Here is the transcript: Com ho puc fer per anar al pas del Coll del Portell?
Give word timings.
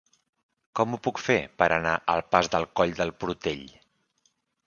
Com 0.79 0.95
ho 0.95 0.99
puc 1.07 1.19
fer 1.23 1.35
per 1.63 1.67
anar 1.75 1.91
al 2.15 2.23
pas 2.35 2.51
del 2.55 2.67
Coll 2.81 2.97
del 3.01 3.15
Portell? 3.25 3.63